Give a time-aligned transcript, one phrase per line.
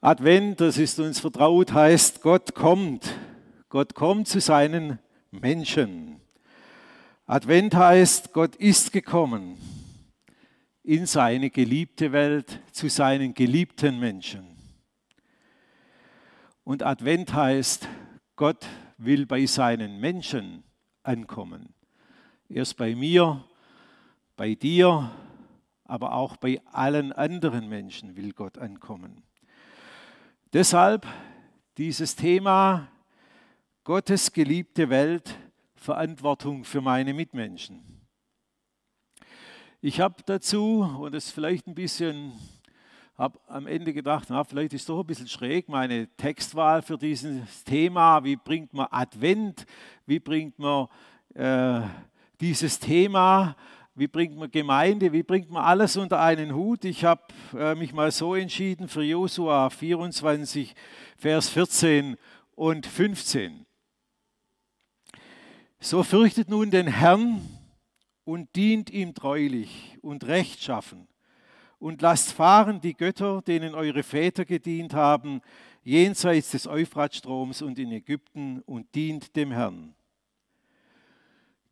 [0.00, 3.12] Advent, das ist uns vertraut, heißt, Gott kommt.
[3.68, 5.00] Gott kommt zu seinen
[5.32, 6.20] Menschen.
[7.26, 9.58] Advent heißt, Gott ist gekommen
[10.84, 14.56] in seine geliebte Welt, zu seinen geliebten Menschen.
[16.62, 17.88] Und Advent heißt,
[18.36, 18.66] Gott
[18.98, 20.62] will bei seinen Menschen
[21.02, 21.74] ankommen.
[22.48, 23.44] Erst bei mir,
[24.36, 25.10] bei dir,
[25.84, 29.27] aber auch bei allen anderen Menschen will Gott ankommen.
[30.54, 31.06] Deshalb
[31.76, 32.88] dieses Thema
[33.84, 35.38] Gottes geliebte Welt,
[35.74, 37.82] Verantwortung für meine Mitmenschen.
[39.82, 42.32] Ich habe dazu, und das vielleicht ein bisschen,
[43.18, 47.62] habe am Ende gedacht, na, vielleicht ist doch ein bisschen schräg meine Textwahl für dieses
[47.64, 48.24] Thema.
[48.24, 49.66] Wie bringt man Advent?
[50.06, 50.86] Wie bringt man
[51.34, 51.82] äh,
[52.40, 53.54] dieses Thema
[53.98, 56.84] wie bringt man Gemeinde, wie bringt man alles unter einen Hut.
[56.84, 57.22] Ich habe
[57.56, 60.74] äh, mich mal so entschieden für Josua 24,
[61.16, 62.16] Vers 14
[62.54, 63.66] und 15.
[65.80, 67.40] So fürchtet nun den Herrn
[68.24, 71.08] und dient ihm treulich und rechtschaffen
[71.78, 75.40] und lasst fahren die Götter, denen eure Väter gedient haben,
[75.82, 79.94] jenseits des Euphratstroms und in Ägypten und dient dem Herrn.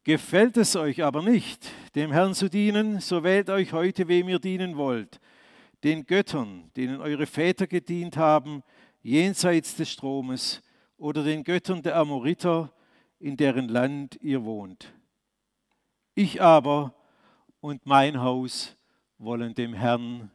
[0.07, 4.39] Gefällt es euch aber nicht, dem Herrn zu dienen, so wählt euch heute, wem ihr
[4.39, 5.19] dienen wollt,
[5.83, 8.63] den Göttern, denen eure Väter gedient haben,
[9.03, 10.63] jenseits des Stromes,
[10.97, 12.73] oder den Göttern der Amoriter,
[13.19, 14.95] in deren Land ihr wohnt.
[16.15, 16.95] Ich aber
[17.59, 18.77] und mein Haus
[19.19, 20.31] wollen dem Herrn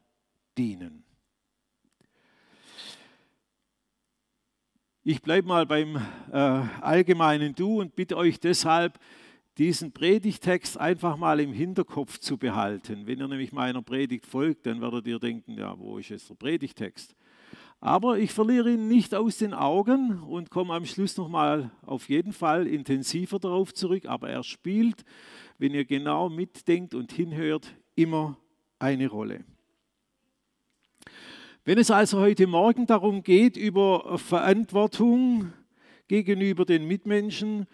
[0.57, 1.05] dienen.
[5.05, 5.95] Ich bleibe mal beim
[6.29, 8.99] äh, allgemeinen Du und bitte euch deshalb,
[9.57, 13.05] diesen Predigtext einfach mal im Hinterkopf zu behalten.
[13.05, 16.35] Wenn ihr nämlich meiner Predigt folgt, dann werdet ihr denken, ja, wo ist jetzt der
[16.35, 17.15] Predigtext?
[17.83, 22.31] Aber ich verliere ihn nicht aus den Augen und komme am Schluss nochmal auf jeden
[22.31, 24.05] Fall intensiver darauf zurück.
[24.05, 25.03] Aber er spielt,
[25.57, 28.37] wenn ihr genau mitdenkt und hinhört, immer
[28.77, 29.43] eine Rolle.
[31.65, 35.51] Wenn es also heute Morgen darum geht, über Verantwortung
[36.07, 37.67] gegenüber den Mitmenschen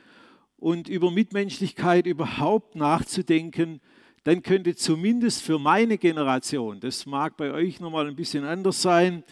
[0.58, 3.80] und über Mitmenschlichkeit überhaupt nachzudenken,
[4.24, 9.24] dann könnte zumindest für meine Generation, das mag bei euch nochmal ein bisschen anders sein,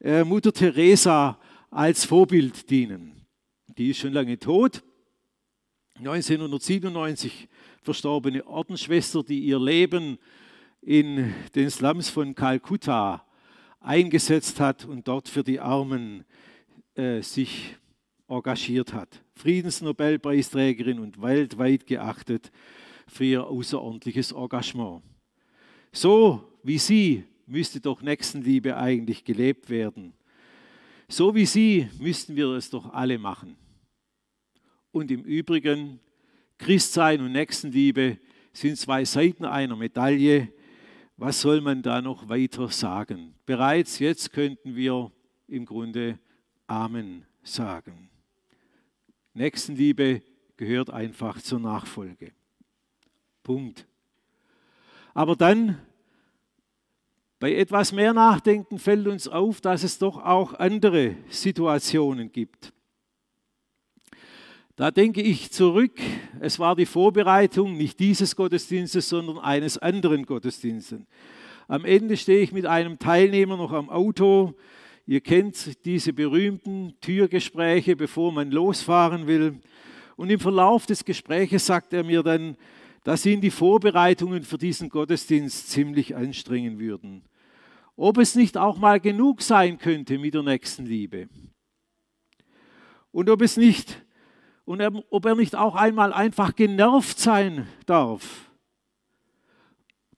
[0.00, 1.38] äh, Mutter Teresa
[1.70, 3.24] als Vorbild dienen.
[3.78, 4.82] Die ist schon lange tot.
[5.98, 7.48] 1997
[7.82, 10.18] verstorbene Ordensschwester, die ihr Leben
[10.80, 13.24] in den Slums von Kalkutta
[13.80, 16.24] eingesetzt hat und dort für die Armen
[16.94, 17.76] äh, sich
[18.28, 19.21] engagiert hat.
[19.42, 22.52] Friedensnobelpreisträgerin und weltweit geachtet
[23.08, 25.02] für ihr außerordentliches Engagement.
[25.90, 30.14] So wie sie müsste doch Nächstenliebe eigentlich gelebt werden.
[31.08, 33.56] So wie sie müssten wir es doch alle machen.
[34.92, 35.98] Und im Übrigen,
[36.56, 38.18] Christsein und Nächstenliebe
[38.52, 40.52] sind zwei Seiten einer Medaille.
[41.16, 43.34] Was soll man da noch weiter sagen?
[43.44, 45.10] Bereits jetzt könnten wir
[45.48, 46.20] im Grunde
[46.68, 48.11] Amen sagen.
[49.34, 50.22] Nächstenliebe
[50.56, 52.32] gehört einfach zur Nachfolge.
[53.42, 53.86] Punkt.
[55.14, 55.78] Aber dann,
[57.38, 62.72] bei etwas mehr Nachdenken fällt uns auf, dass es doch auch andere Situationen gibt.
[64.76, 65.98] Da denke ich zurück,
[66.40, 71.02] es war die Vorbereitung nicht dieses Gottesdienstes, sondern eines anderen Gottesdienstes.
[71.68, 74.54] Am Ende stehe ich mit einem Teilnehmer noch am Auto,
[75.06, 79.60] Ihr kennt diese berühmten Türgespräche, bevor man losfahren will.
[80.16, 82.56] Und im Verlauf des Gespräches sagt er mir dann,
[83.02, 87.24] dass ihn die Vorbereitungen für diesen Gottesdienst ziemlich anstrengen würden.
[87.96, 91.28] Ob es nicht auch mal genug sein könnte mit der nächsten Liebe.
[93.10, 94.00] Und ob es nicht
[94.64, 94.80] und
[95.10, 98.50] ob er nicht auch einmal einfach genervt sein darf.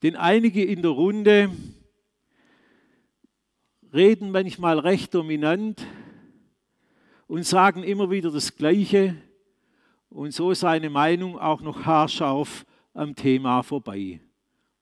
[0.03, 1.51] Denn einige in der Runde
[3.95, 5.87] reden manchmal recht dominant
[7.29, 9.17] und sagen immer wieder das Gleiche
[10.11, 14.21] und so seine Meinung auch noch haarscharf am Thema vorbei.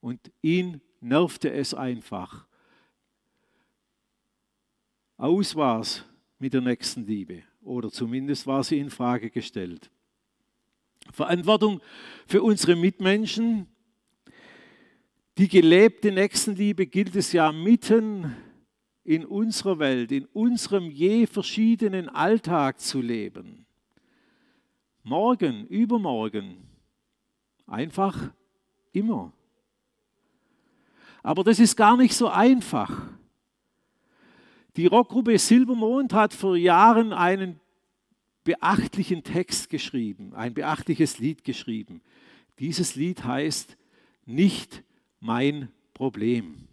[0.00, 2.46] Und ihn nervte es einfach.
[5.18, 6.04] Aus war es
[6.38, 9.90] mit der nächsten Liebe oder zumindest war sie in Frage gestellt.
[11.12, 11.80] Verantwortung
[12.26, 13.66] für unsere Mitmenschen.
[15.38, 18.34] Die gelebte Nächstenliebe gilt es ja mitten
[19.04, 23.66] in unserer Welt, in unserem je verschiedenen Alltag zu leben.
[25.02, 26.56] Morgen, übermorgen,
[27.66, 28.32] einfach
[28.92, 29.32] immer.
[31.22, 33.08] Aber das ist gar nicht so einfach.
[34.76, 37.60] Die Rockgruppe Silbermond hat vor Jahren einen
[38.44, 42.00] beachtlichen Text geschrieben, ein beachtliches Lied geschrieben.
[42.58, 43.76] Dieses Lied heißt
[44.24, 44.82] Nicht
[45.20, 46.68] mein Problem.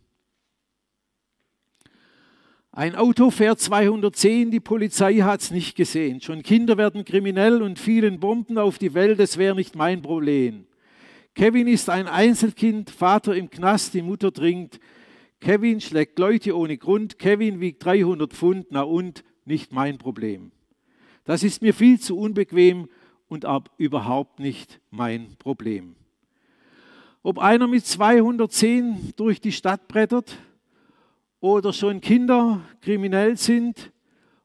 [2.80, 6.22] Ein Auto fährt 210, die Polizei hat es nicht gesehen.
[6.22, 10.66] Schon Kinder werden kriminell und fielen Bomben auf die Welt, es wäre nicht mein Problem.
[11.36, 14.80] Kevin ist ein Einzelkind, Vater im Knast, die Mutter trinkt.
[15.42, 20.54] Kevin schlägt Leute ohne Grund, Kevin wiegt 300 Pfund, na und, nicht mein Problem.
[21.26, 22.88] Das ist mir viel zu unbequem
[23.28, 25.98] und ab überhaupt nicht mein Problem.
[27.24, 30.38] Ob einer mit 210 durch die Stadt brettert,
[31.40, 33.92] oder schon Kinder kriminell sind,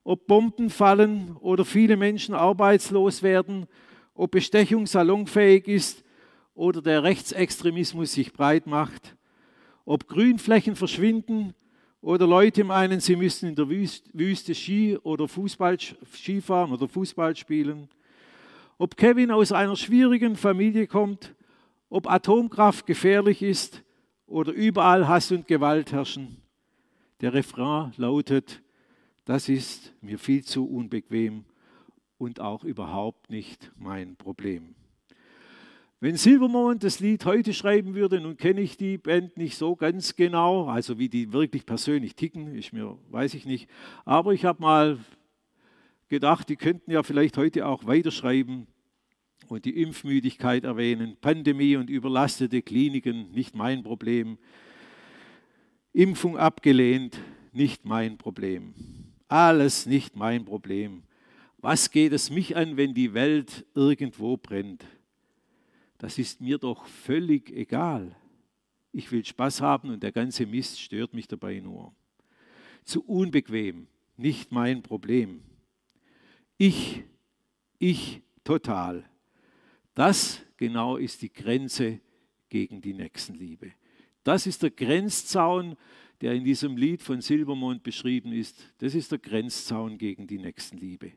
[0.05, 3.67] ob Bomben fallen oder viele Menschen arbeitslos werden,
[4.15, 6.05] ob Bestechung salonfähig ist
[6.55, 9.17] oder der Rechtsextremismus sich breit macht,
[9.85, 11.55] ob Grünflächen verschwinden
[12.01, 17.89] oder Leute meinen, sie müssen in der Wüste Ski oder Fußball Skifahren oder Fußball spielen,
[18.79, 21.35] ob Kevin aus einer schwierigen Familie kommt,
[21.89, 23.83] ob Atomkraft gefährlich ist
[24.27, 26.44] oder überall Hass und Gewalt herrschen.
[27.25, 28.61] Der Refrain lautet,
[29.25, 31.47] das ist mir viel zu unbequem
[32.19, 34.75] und auch überhaupt nicht mein Problem.
[36.01, 40.17] Wenn Silvermond das Lied heute schreiben würde, nun kenne ich die Band nicht so ganz
[40.17, 43.71] genau, also wie die wirklich persönlich ticken, ist mir, weiß ich nicht.
[44.05, 44.99] Aber ich habe mal
[46.11, 48.67] gedacht, die könnten ja vielleicht heute auch weiterschreiben
[49.49, 51.17] und die Impfmüdigkeit erwähnen.
[51.23, 54.37] Pandemie und überlastete Kliniken, nicht mein Problem.
[55.95, 57.21] Impfung abgelehnt,
[57.53, 58.75] nicht mein Problem.
[59.29, 61.05] Alles nicht mein Problem.
[61.59, 64.85] Was geht es mich an, wenn die Welt irgendwo brennt?
[65.99, 68.17] Das ist mir doch völlig egal.
[68.91, 71.95] Ich will Spaß haben und der ganze Mist stört mich dabei nur.
[72.85, 73.87] Zu unbequem,
[74.17, 75.43] nicht mein Problem.
[76.59, 77.05] Ich,
[77.79, 79.09] ich total.
[79.95, 82.01] Das genau ist die Grenze
[82.49, 83.73] gegen die Nächstenliebe.
[84.25, 85.77] Das ist der Grenzzaun,
[86.21, 88.73] der in diesem Lied von Silbermond beschrieben ist.
[88.79, 91.13] Das ist der Grenzzaun gegen die Nächstenliebe.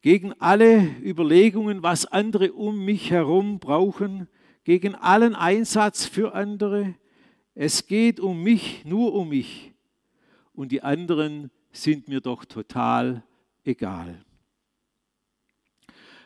[0.00, 4.28] Gegen alle Überlegungen, was andere um mich herum brauchen,
[4.64, 6.94] gegen allen Einsatz für andere.
[7.54, 9.72] Es geht um mich, nur um mich.
[10.54, 13.24] Und die anderen sind mir doch total
[13.64, 14.24] egal.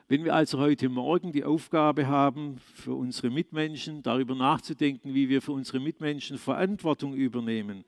[0.08, 5.42] Wenn wir also heute Morgen die Aufgabe haben, für unsere Mitmenschen darüber nachzudenken, wie wir
[5.42, 7.84] für unsere Mitmenschen Verantwortung übernehmen,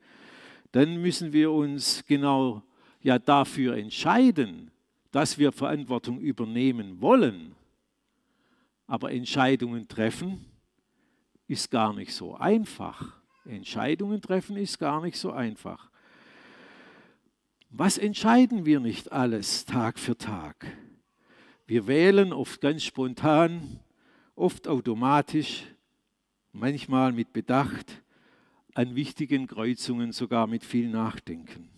[0.73, 2.61] dann müssen wir uns genau
[3.01, 4.69] ja dafür entscheiden,
[5.11, 7.55] dass wir Verantwortung übernehmen wollen.
[8.85, 10.45] Aber Entscheidungen treffen
[11.47, 13.15] ist gar nicht so einfach.
[13.45, 15.89] Entscheidungen treffen ist gar nicht so einfach.
[17.69, 20.65] Was entscheiden wir nicht alles Tag für Tag?
[21.69, 23.79] Wir wählen oft ganz spontan,
[24.33, 25.65] oft automatisch,
[26.51, 28.01] manchmal mit Bedacht,
[28.73, 31.69] an wichtigen Kreuzungen sogar mit viel Nachdenken.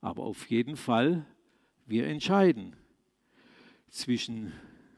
[0.00, 1.24] Aber auf jeden Fall,
[1.86, 2.74] wir entscheiden
[3.90, 4.52] zwischen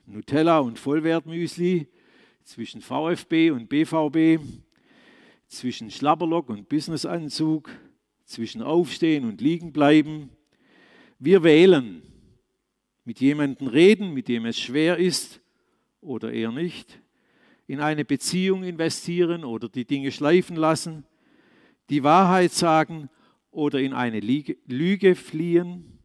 [0.07, 1.87] Nutella und Vollwertmüsli,
[2.45, 4.43] zwischen VfB und BVB,
[5.49, 7.69] zwischen Schlabberlock und Businessanzug,
[8.25, 10.31] zwischen Aufstehen und Liegenbleiben.
[11.19, 12.01] Wir wählen
[13.07, 15.41] mit jemandem reden, mit dem es schwer ist
[16.01, 17.01] oder eher nicht,
[17.69, 21.05] in eine Beziehung investieren oder die Dinge schleifen lassen,
[21.89, 23.09] die Wahrheit sagen
[23.53, 26.01] oder in eine Lüge fliehen.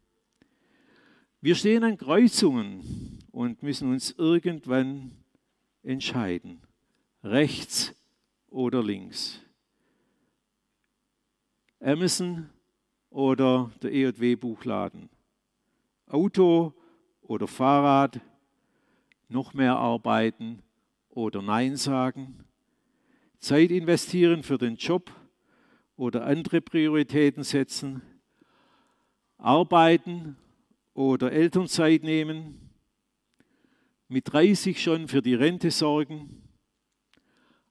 [1.42, 5.12] Wir stehen an Kreuzungen und müssen uns irgendwann
[5.82, 6.62] entscheiden,
[7.24, 7.96] rechts
[8.48, 9.42] oder links.
[11.80, 12.48] Amazon
[13.10, 15.10] oder der EJW-Buchladen.
[16.06, 16.76] Auto
[17.32, 18.20] oder Fahrrad,
[19.30, 20.62] noch mehr arbeiten
[21.08, 22.44] oder Nein sagen,
[23.40, 25.10] Zeit investieren für den Job
[25.96, 28.02] oder andere Prioritäten setzen,
[29.38, 30.36] arbeiten
[30.94, 32.70] oder Elternzeit nehmen,
[34.10, 36.44] mit 30 schon für die Rente sorgen,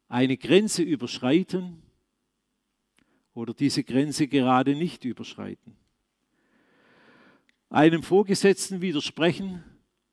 [0.09, 1.83] eine Grenze überschreiten
[3.35, 5.80] oder diese Grenze gerade nicht überschreiten
[7.71, 9.65] einem Vorgesetzten widersprechen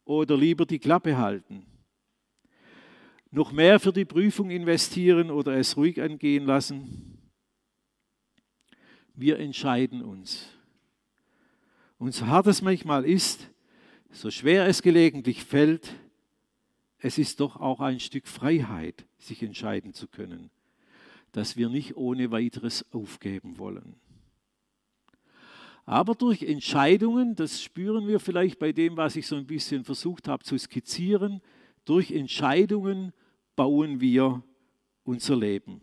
[0.06, 1.66] oder lieber die Klappe halten.
[3.30, 7.18] Noch mehr für die Prüfung investieren oder es ruhig angehen lassen.
[9.14, 10.48] Wir entscheiden uns.
[11.98, 13.50] Und so hart es manchmal ist,
[14.12, 15.94] so schwer es gelegentlich fällt,
[17.00, 20.52] es ist doch auch ein Stück Freiheit, sich entscheiden zu können,
[21.32, 24.00] dass wir nicht ohne weiteres aufgeben wollen.
[25.88, 30.28] Aber durch Entscheidungen, das spüren wir vielleicht bei dem, was ich so ein bisschen versucht
[30.28, 31.42] habe zu skizzieren,
[31.86, 33.14] durch Entscheidungen
[33.56, 34.44] bauen wir
[35.06, 35.80] unser Leben.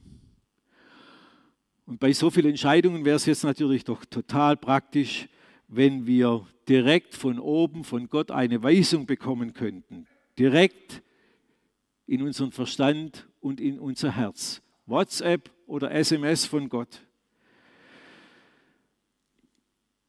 [1.87, 5.27] Und bei so vielen Entscheidungen wäre es jetzt natürlich doch total praktisch,
[5.69, 10.07] wenn wir direkt von oben, von Gott eine Weisung bekommen könnten.
[10.39, 11.03] Direkt
[12.07, 14.61] in unseren Verstand und in unser Herz.
[14.85, 17.01] WhatsApp oder SMS von Gott.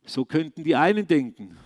[0.06, 1.58] So könnten die einen denken,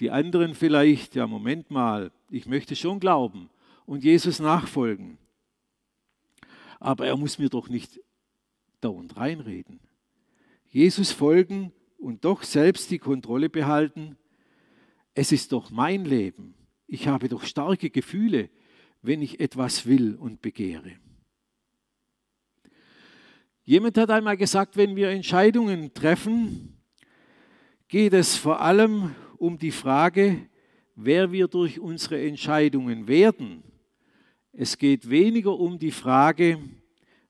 [0.00, 3.50] die anderen vielleicht, ja Moment mal, ich möchte schon glauben
[3.84, 5.18] und Jesus nachfolgen.
[6.80, 8.00] Aber er muss mir doch nicht
[8.80, 9.80] dauernd reinreden.
[10.66, 14.16] Jesus folgen und doch selbst die Kontrolle behalten.
[15.14, 16.54] Es ist doch mein Leben.
[16.86, 18.50] Ich habe doch starke Gefühle,
[19.02, 20.92] wenn ich etwas will und begehre.
[23.64, 26.77] Jemand hat einmal gesagt, wenn wir Entscheidungen treffen,
[27.88, 30.46] geht es vor allem um die Frage,
[30.94, 33.62] wer wir durch unsere Entscheidungen werden.
[34.52, 36.58] Es geht weniger um die Frage,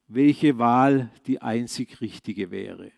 [0.09, 2.91] welche Wahl die einzig richtige wäre.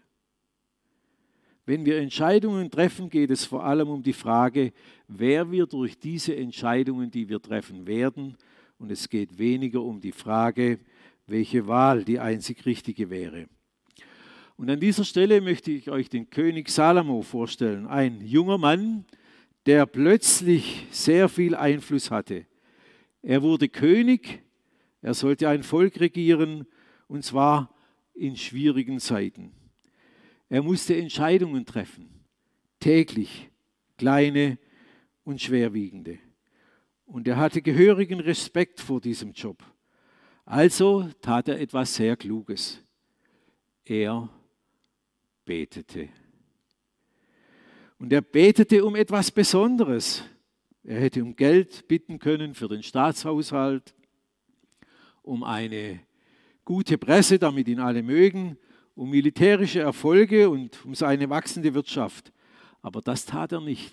[1.67, 4.73] Wenn wir Entscheidungen treffen, geht es vor allem um die Frage,
[5.07, 8.37] wer wir durch diese Entscheidungen, die wir treffen werden,
[8.79, 10.79] und es geht weniger um die Frage,
[11.27, 13.47] welche Wahl die einzig richtige wäre.
[14.61, 19.07] Und an dieser Stelle möchte ich euch den König Salomo vorstellen, ein junger Mann,
[19.65, 22.45] der plötzlich sehr viel Einfluss hatte.
[23.23, 24.43] Er wurde König,
[25.01, 26.67] er sollte ein Volk regieren,
[27.09, 27.75] und zwar
[28.13, 29.55] in schwierigen Zeiten.
[30.51, 32.11] Er musste Entscheidungen treffen,
[32.81, 33.49] täglich,
[33.97, 34.59] kleine
[35.25, 36.19] und schwerwiegende.
[37.07, 39.65] Und er hatte gehörigen Respekt vor diesem Job.
[40.45, 42.85] Also tat er etwas sehr Kluges.
[43.87, 44.29] Er
[45.51, 46.09] betete.
[47.99, 50.23] Und er betete um etwas Besonderes.
[50.85, 53.93] Er hätte um Geld bitten können für den Staatshaushalt,
[55.23, 55.99] um eine
[56.65, 58.59] gute Presse, damit ihn alle mögen,
[58.95, 62.33] um militärische Erfolge und um seine wachsende Wirtschaft.
[62.81, 63.93] Aber das tat er nicht.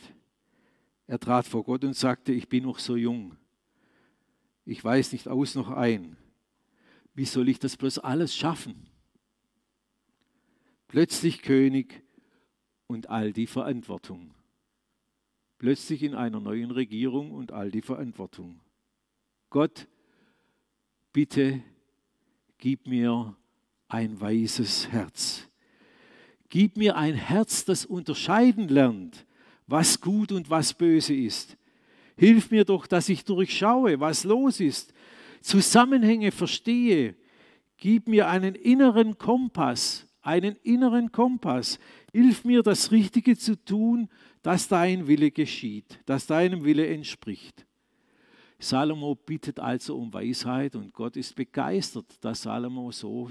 [1.08, 3.36] Er trat vor Gott und sagte, ich bin noch so jung.
[4.64, 6.18] Ich weiß nicht aus noch ein.
[7.16, 8.88] Wie soll ich das bloß alles schaffen?
[10.88, 12.04] Plötzlich König
[12.88, 14.34] und all die Verantwortung.
[15.58, 18.60] Plötzlich in einer neuen Regierung und all die Verantwortung.
[19.50, 19.88] Gott,
[21.14, 21.62] bitte
[22.58, 23.36] gib mir
[23.88, 25.50] ein weises Herz.
[26.50, 29.28] Gib mir ein Herz, das unterscheiden lernt
[29.68, 31.58] was gut und was böse ist.
[32.16, 34.94] Hilf mir doch, dass ich durchschaue, was los ist,
[35.42, 37.16] Zusammenhänge verstehe.
[37.78, 41.80] Gib mir einen inneren Kompass, einen inneren Kompass.
[42.12, 44.10] Hilf mir, das Richtige zu tun,
[44.44, 47.66] dass dein Wille geschieht, dass deinem Wille entspricht.
[48.60, 53.30] Salomo bittet also um Weisheit und Gott ist begeistert, dass Salomo so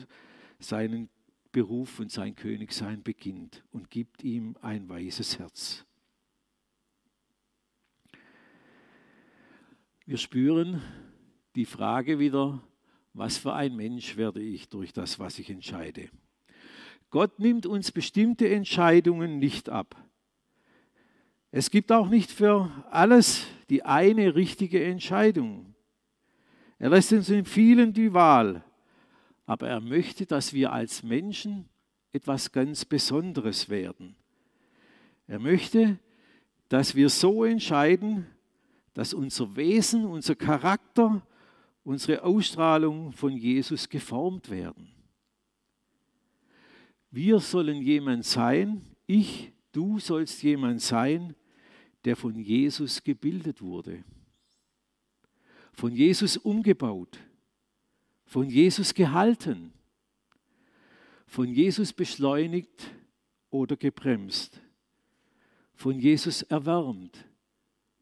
[0.58, 1.10] seinen
[1.52, 5.84] Beruf und sein Königsein beginnt und gibt ihm ein weises Herz.
[10.06, 10.80] Wir spüren
[11.56, 12.62] die Frage wieder,
[13.12, 16.10] was für ein Mensch werde ich durch das, was ich entscheide.
[17.10, 19.96] Gott nimmt uns bestimmte Entscheidungen nicht ab.
[21.50, 25.74] Es gibt auch nicht für alles die eine richtige Entscheidung.
[26.78, 28.62] Er lässt uns in vielen die Wahl,
[29.46, 31.68] aber er möchte, dass wir als Menschen
[32.12, 34.16] etwas ganz Besonderes werden.
[35.26, 35.98] Er möchte,
[36.68, 38.26] dass wir so entscheiden,
[38.94, 41.22] dass unser Wesen, unser Charakter,
[41.84, 44.95] unsere Ausstrahlung von Jesus geformt werden.
[47.10, 51.34] Wir sollen jemand sein, ich, du sollst jemand sein,
[52.04, 54.04] der von Jesus gebildet wurde,
[55.72, 57.18] von Jesus umgebaut,
[58.24, 59.72] von Jesus gehalten,
[61.26, 62.90] von Jesus beschleunigt
[63.50, 64.60] oder gebremst,
[65.74, 67.24] von Jesus erwärmt,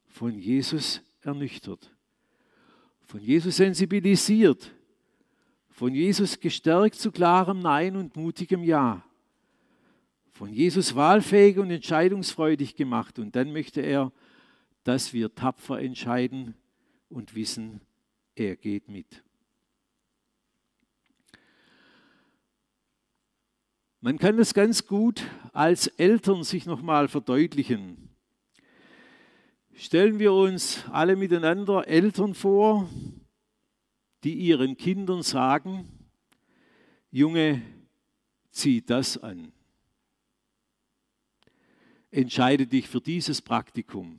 [0.07, 1.91] von Jesus ernüchtert,
[3.03, 4.75] von Jesus sensibilisiert,
[5.75, 9.05] von Jesus gestärkt zu klarem Nein und mutigem Ja,
[10.31, 13.19] von Jesus wahlfähig und entscheidungsfreudig gemacht.
[13.19, 14.13] Und dann möchte er,
[14.85, 16.55] dass wir tapfer entscheiden
[17.09, 17.81] und wissen,
[18.37, 19.25] er geht mit.
[24.01, 28.11] Man kann das ganz gut als Eltern sich nochmal verdeutlichen.
[29.75, 32.89] Stellen wir uns alle miteinander Eltern vor,
[34.25, 35.89] die ihren Kindern sagen,
[37.11, 37.63] Junge,
[38.51, 39.53] zieh das an.
[42.15, 44.19] entscheide dich für dieses Praktikum.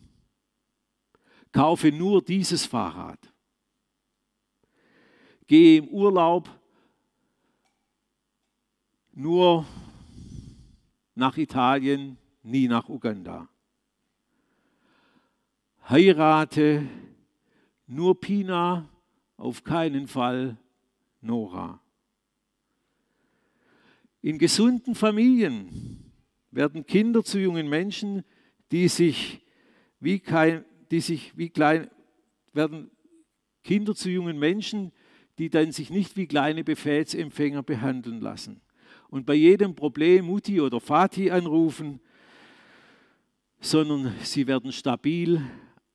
[1.51, 3.19] Kaufe nur dieses Fahrrad.
[5.47, 6.49] Gehe im Urlaub
[9.13, 9.65] nur
[11.13, 13.47] nach Italien, nie nach Uganda.
[15.87, 16.89] Heirate
[17.87, 18.89] nur Pina,
[19.37, 20.57] auf keinen Fall
[21.21, 21.81] Nora.
[24.21, 26.11] In gesunden Familien
[26.51, 28.23] werden Kinder zu jungen Menschen,
[28.71, 29.45] die sich
[29.99, 31.89] wie kein, die sich wie klein,
[32.53, 32.89] werden
[33.63, 34.91] Kinder zu jungen Menschen,
[35.37, 38.61] die dann sich nicht wie kleine Befehlsempfänger behandeln lassen
[39.09, 41.99] und bei jedem Problem Mutti oder Vati anrufen,
[43.59, 45.41] sondern sie werden stabil,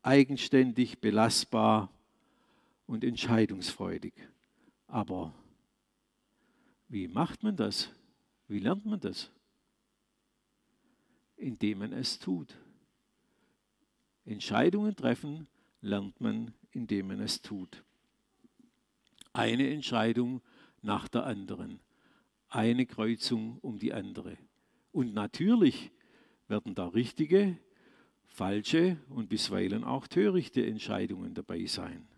[0.03, 1.93] eigenständig, belastbar
[2.91, 4.15] und entscheidungsfreudig.
[4.89, 5.33] Aber
[6.89, 7.89] wie macht man das?
[8.49, 9.31] Wie lernt man das?
[11.37, 12.59] Indem man es tut.
[14.25, 15.47] Entscheidungen treffen
[15.81, 17.85] lernt man, indem man es tut.
[19.33, 20.43] Eine Entscheidung
[20.83, 21.79] nach der anderen.
[22.49, 24.37] Eine Kreuzung um die andere.
[24.91, 25.93] Und natürlich
[26.49, 27.57] werden da richtige,
[28.27, 32.09] falsche und bisweilen auch törichte Entscheidungen dabei sein.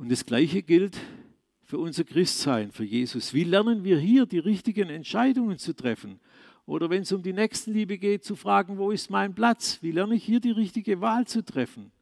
[0.00, 0.96] Und das Gleiche gilt
[1.62, 3.34] für unser Christsein, für Jesus.
[3.34, 6.20] Wie lernen wir hier die richtigen Entscheidungen zu treffen?
[6.64, 9.82] Oder wenn es um die Nächstenliebe geht, zu fragen, wo ist mein Platz?
[9.82, 11.92] Wie lerne ich hier die richtige Wahl zu treffen?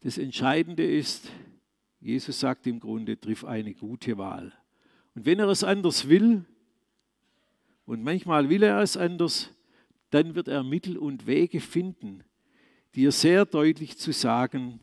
[0.00, 1.30] Das Entscheidende ist,
[1.98, 4.52] Jesus sagt im Grunde, triff eine gute Wahl.
[5.14, 6.44] Und wenn er es anders will,
[7.86, 9.48] und manchmal will er es anders,
[10.10, 12.22] dann wird er Mittel und Wege finden,
[12.94, 14.80] dir sehr deutlich zu sagen,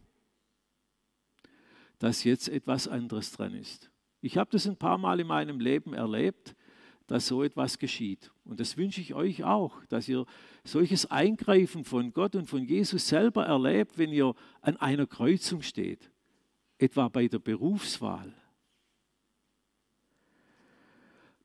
[1.99, 3.89] dass jetzt etwas anderes dran ist.
[4.21, 6.55] Ich habe das ein paar Mal in meinem Leben erlebt,
[7.07, 8.31] dass so etwas geschieht.
[8.43, 10.25] Und das wünsche ich euch auch, dass ihr
[10.63, 16.09] solches Eingreifen von Gott und von Jesus selber erlebt, wenn ihr an einer Kreuzung steht,
[16.77, 18.33] etwa bei der Berufswahl.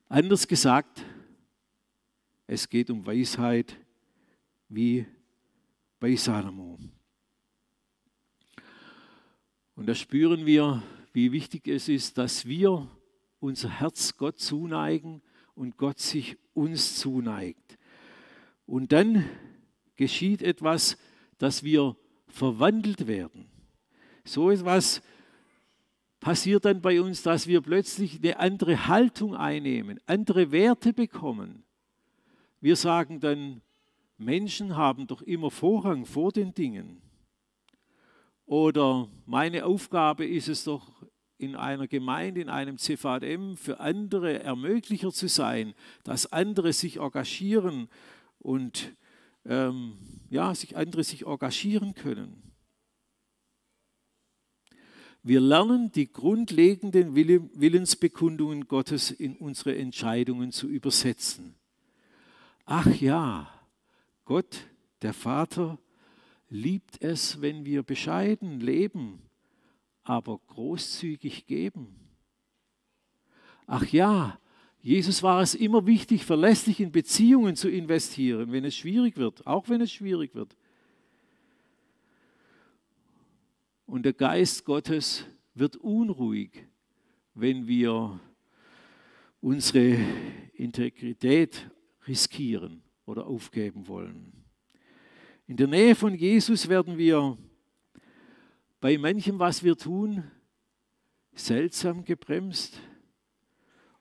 [0.09, 1.05] Anders gesagt,
[2.47, 3.77] es geht um Weisheit
[4.69, 5.07] wie
[6.01, 6.79] bei Salomo.
[9.81, 10.83] Und da spüren wir,
[11.15, 12.87] wie wichtig es ist, dass wir
[13.39, 15.23] unser Herz Gott zuneigen
[15.55, 17.79] und Gott sich uns zuneigt.
[18.67, 19.25] Und dann
[19.97, 20.99] geschieht etwas,
[21.39, 21.97] dass wir
[22.29, 23.47] verwandelt werden.
[24.23, 25.01] So etwas
[26.21, 31.65] passiert dann bei uns, dass wir plötzlich eine andere Haltung einnehmen, andere Werte bekommen.
[32.61, 33.63] Wir sagen dann,
[34.19, 37.01] Menschen haben doch immer Vorrang vor den Dingen.
[38.51, 40.91] Oder meine Aufgabe ist es doch,
[41.39, 47.89] in einer Gemeinde, in einem CVM für andere Ermöglicher zu sein, dass andere sich engagieren
[48.41, 48.97] und
[49.45, 49.97] ähm,
[50.31, 52.43] ja, sich andere sich engagieren können.
[55.23, 61.55] Wir lernen die grundlegenden Willensbekundungen Gottes in unsere Entscheidungen zu übersetzen.
[62.65, 63.49] Ach ja,
[64.25, 64.67] Gott,
[65.03, 65.79] der Vater,
[66.51, 69.23] liebt es, wenn wir bescheiden leben,
[70.03, 71.95] aber großzügig geben.
[73.67, 74.39] Ach ja,
[74.83, 79.69] Jesus war es immer wichtig, verlässlich in Beziehungen zu investieren, wenn es schwierig wird, auch
[79.69, 80.57] wenn es schwierig wird.
[83.87, 86.67] Und der Geist Gottes wird unruhig,
[87.35, 88.19] wenn wir
[89.41, 89.99] unsere
[90.55, 91.71] Integrität
[92.07, 94.40] riskieren oder aufgeben wollen.
[95.51, 97.37] In der Nähe von Jesus werden wir
[98.79, 100.31] bei manchem, was wir tun,
[101.33, 102.81] seltsam gebremst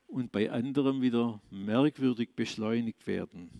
[0.06, 3.50] und bei anderem wieder merkwürdig beschleunigt werden.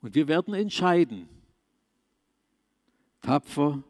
[0.00, 1.28] Und wir werden entscheiden,
[3.20, 3.84] tapfer,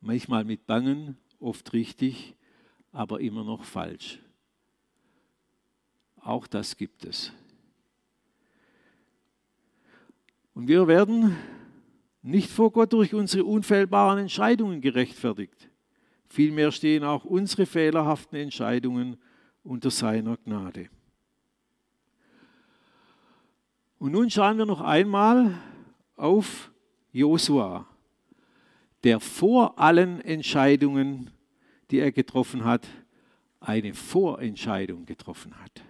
[0.00, 2.34] manchmal mit Bangen, oft richtig,
[2.90, 4.18] aber immer noch falsch.
[6.16, 7.32] Auch das gibt es.
[10.54, 11.36] Und wir werden
[12.22, 15.68] nicht vor Gott durch unsere unfehlbaren Entscheidungen gerechtfertigt.
[16.28, 19.16] Vielmehr stehen auch unsere fehlerhaften Entscheidungen
[19.62, 20.88] unter seiner Gnade.
[23.98, 25.54] Und nun schauen wir noch einmal
[26.16, 26.70] auf
[27.12, 27.86] Josua,
[29.02, 31.30] der vor allen Entscheidungen,
[31.90, 32.86] die er getroffen hat,
[33.60, 35.82] eine Vorentscheidung getroffen hat.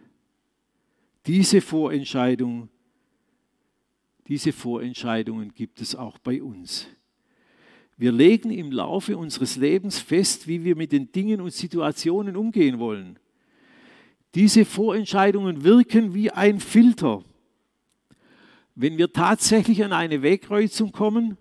[1.26, 2.68] Diese Vorentscheidung
[4.28, 6.86] diese Vorentscheidungen gibt es auch bei uns.
[7.96, 12.78] Wir legen im Laufe unseres Lebens fest, wie wir mit den Dingen und Situationen umgehen
[12.78, 13.18] wollen.
[14.34, 17.22] Diese Vorentscheidungen wirken wie ein Filter.
[18.74, 21.36] Wenn wir tatsächlich an eine Wegkreuzung kommen,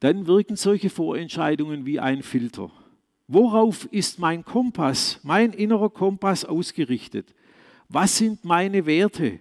[0.00, 2.72] dann wirken solche Vorentscheidungen wie ein Filter.
[3.28, 7.32] Worauf ist mein Kompass, mein innerer Kompass ausgerichtet?
[7.88, 9.38] Was sind meine Werte?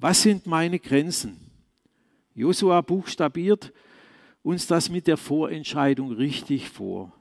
[0.00, 1.36] Was sind meine Grenzen?
[2.34, 3.70] Josua buchstabiert
[4.42, 7.12] uns das mit der Vorentscheidung richtig vor.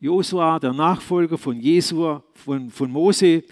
[0.00, 3.44] Josua, der Nachfolger von Jesua, von, von Mose,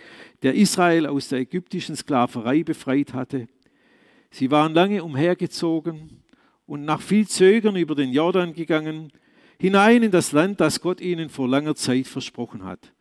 [0.43, 3.47] der Israel aus der ägyptischen Sklaverei befreit hatte.
[4.33, 6.21] Sie waren lange umhergezogen
[6.67, 9.13] und nach viel Zögern über den Jordan gegangen,
[9.61, 12.93] hinein in das Land, das Gott ihnen vor langer Zeit versprochen hat.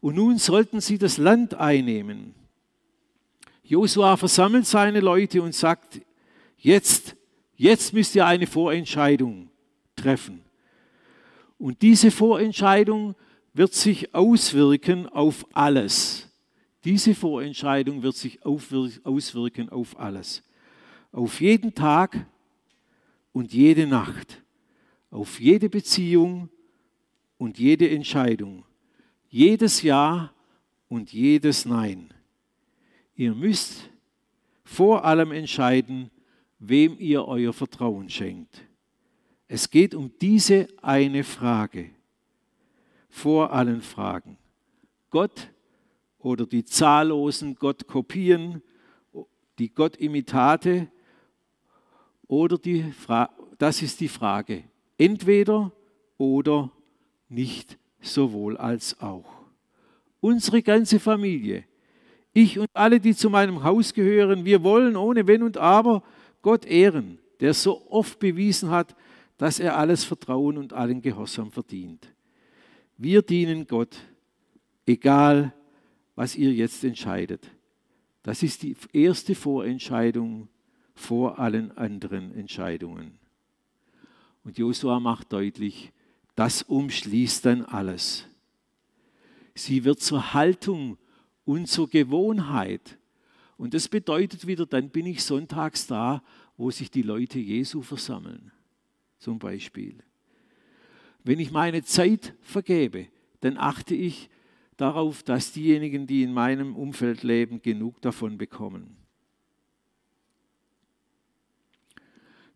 [0.00, 2.43] Und nun sollten sie das Land einnehmen.
[3.64, 6.00] Josua versammelt seine Leute und sagt,
[6.58, 7.16] jetzt,
[7.56, 9.48] jetzt müsst ihr eine Vorentscheidung
[9.96, 10.42] treffen.
[11.58, 13.14] Und diese Vorentscheidung
[13.54, 16.28] wird sich auswirken auf alles.
[16.84, 20.42] Diese Vorentscheidung wird sich auswirken auf alles.
[21.10, 22.26] Auf jeden Tag
[23.32, 24.42] und jede Nacht.
[25.10, 26.50] Auf jede Beziehung
[27.38, 28.64] und jede Entscheidung.
[29.30, 30.32] Jedes Ja
[30.88, 32.13] und jedes Nein.
[33.16, 33.90] Ihr müsst
[34.64, 36.10] vor allem entscheiden,
[36.58, 38.62] wem ihr euer Vertrauen schenkt.
[39.46, 41.90] Es geht um diese eine Frage
[43.08, 44.38] vor allen Fragen.
[45.10, 45.48] Gott
[46.18, 48.62] oder die zahllosen Gottkopien,
[49.58, 50.88] die Gottimitate
[52.26, 54.64] oder die Fra das ist die Frage.
[54.98, 55.70] Entweder
[56.18, 56.72] oder
[57.28, 59.44] nicht sowohl als auch.
[60.20, 61.64] Unsere ganze Familie,
[62.34, 66.02] ich und alle, die zu meinem Haus gehören, wir wollen ohne Wenn und Aber
[66.42, 68.94] Gott ehren, der so oft bewiesen hat,
[69.38, 72.12] dass er alles Vertrauen und allen Gehorsam verdient.
[72.98, 73.96] Wir dienen Gott,
[74.86, 75.54] egal
[76.14, 77.48] was ihr jetzt entscheidet.
[78.22, 80.48] Das ist die erste Vorentscheidung
[80.94, 83.18] vor allen anderen Entscheidungen.
[84.44, 85.92] Und Josua macht deutlich,
[86.34, 88.26] das umschließt dann alles.
[89.54, 90.98] Sie wird zur Haltung
[91.44, 92.98] und zur Gewohnheit.
[93.56, 96.22] Und das bedeutet wieder, dann bin ich sonntags da,
[96.56, 98.52] wo sich die Leute Jesu versammeln
[99.18, 99.96] zum Beispiel.
[101.22, 103.08] Wenn ich meine Zeit vergebe,
[103.40, 104.28] dann achte ich
[104.76, 108.96] darauf, dass diejenigen, die in meinem Umfeld leben, genug davon bekommen.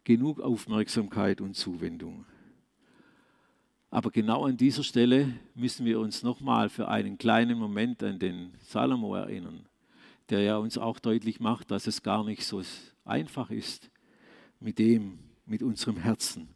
[0.05, 2.27] Genug Aufmerksamkeit und Zuwendung.
[3.91, 8.53] Aber genau an dieser Stelle müssen wir uns nochmal für einen kleinen Moment an den
[8.61, 9.67] Salomo erinnern,
[10.29, 12.63] der ja uns auch deutlich macht, dass es gar nicht so
[13.05, 13.91] einfach ist
[14.61, 16.49] mit dem, mit unserem Herzen.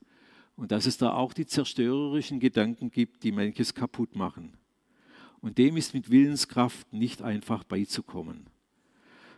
[0.57, 4.59] Und dass es da auch die zerstörerischen Gedanken gibt, die manches kaputt machen.
[5.41, 8.47] Und dem ist mit Willenskraft nicht einfach beizukommen.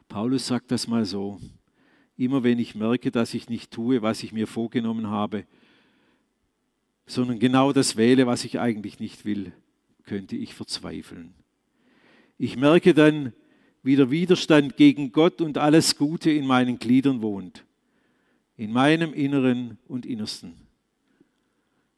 [0.08, 1.40] Paulus sagt das mal so,
[2.16, 5.46] immer wenn ich merke, dass ich nicht tue, was ich mir vorgenommen habe,
[7.06, 9.52] sondern genau das wähle, was ich eigentlich nicht will,
[10.04, 11.34] könnte ich verzweifeln.
[12.38, 13.32] Ich merke dann,
[13.82, 17.64] wie der Widerstand gegen Gott und alles Gute in meinen Gliedern wohnt,
[18.56, 20.54] in meinem Inneren und Innersten.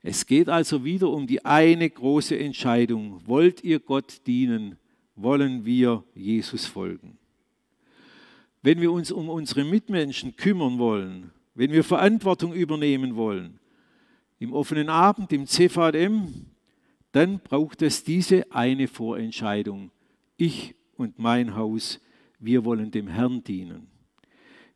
[0.03, 3.21] Es geht also wieder um die eine große Entscheidung.
[3.27, 4.77] Wollt ihr Gott dienen?
[5.17, 7.19] Wollen wir Jesus folgen?
[8.63, 13.59] Wenn wir uns um unsere Mitmenschen kümmern wollen, wenn wir Verantwortung übernehmen wollen,
[14.39, 16.47] im offenen Abend, im CVM,
[17.13, 19.91] dann braucht es diese eine Vorentscheidung.
[20.37, 22.01] Ich und mein Haus,
[22.39, 23.87] wir wollen dem Herrn dienen.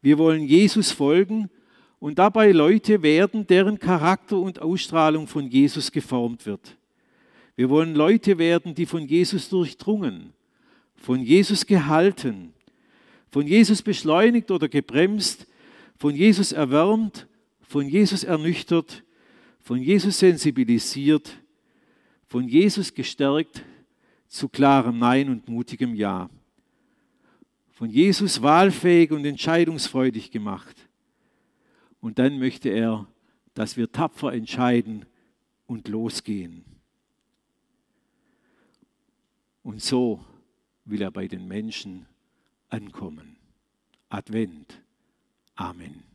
[0.00, 1.50] Wir wollen Jesus folgen
[1.98, 6.78] und dabei Leute werden, deren Charakter und Ausstrahlung von Jesus geformt wird.
[7.56, 10.32] Wir wollen Leute werden, die von Jesus durchdrungen,
[10.96, 12.54] von Jesus gehalten,
[13.30, 15.46] von Jesus beschleunigt oder gebremst,
[15.98, 17.28] von Jesus erwärmt,
[17.60, 19.04] von Jesus ernüchtert,
[19.60, 21.38] von Jesus sensibilisiert,
[22.26, 23.62] von Jesus gestärkt
[24.26, 26.30] zu klarem Nein und mutigem Ja,
[27.70, 30.88] von Jesus wahlfähig und entscheidungsfreudig gemacht
[32.00, 33.06] und dann möchte er,
[33.54, 35.06] dass wir tapfer entscheiden
[35.66, 36.64] und losgehen.
[39.62, 40.24] Und so
[40.84, 42.06] will er bei den Menschen
[42.68, 43.36] ankommen.
[44.08, 44.82] Advent.
[45.54, 46.09] Amen.